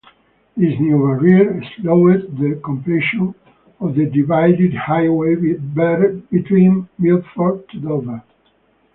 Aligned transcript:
This 0.57 0.79
new 0.79 0.97
barrier 0.97 1.61
slowed 1.77 2.35
the 2.39 2.59
completion 2.65 3.35
of 3.79 3.93
the 3.93 4.07
divided 4.07 4.73
highway 4.73 5.35
between 5.35 6.89
Milford 6.97 7.69
to 7.69 7.79
Dover. 7.79 8.23